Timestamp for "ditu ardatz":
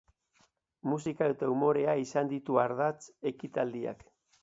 2.35-2.99